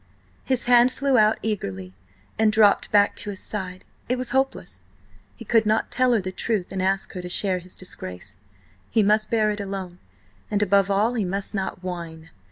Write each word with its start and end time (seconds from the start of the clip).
His 0.43 0.65
hand 0.65 0.91
flew 0.91 1.15
out 1.19 1.37
eagerly 1.43 1.93
and 2.39 2.51
dropped 2.51 2.91
back 2.91 3.15
to 3.17 3.29
his 3.29 3.39
side. 3.39 3.85
It 4.09 4.17
was 4.17 4.31
hopeless. 4.31 4.81
He 5.35 5.45
could 5.45 5.63
not 5.67 5.91
tell 5.91 6.13
her 6.13 6.19
the 6.19 6.31
truth 6.31 6.71
and 6.71 6.81
ask 6.81 7.13
her 7.13 7.21
to 7.21 7.29
share 7.29 7.59
his 7.59 7.75
disgrace; 7.75 8.35
he 8.89 9.03
must 9.03 9.29
bear 9.29 9.51
it 9.51 9.59
alone, 9.59 9.99
and, 10.49 10.63
above 10.63 10.89
all, 10.89 11.13
he 11.13 11.23
must 11.23 11.53
not 11.53 11.83
whine. 11.83 12.31